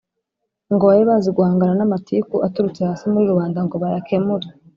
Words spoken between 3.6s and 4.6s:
ngo bayakemure.